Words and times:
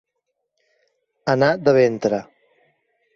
Anar 1.33 1.49
de 1.67 1.75
ventre. 1.79 2.23